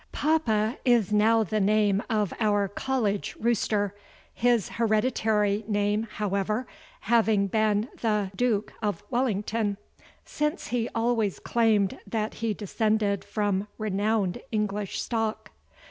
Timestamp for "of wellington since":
8.81-10.69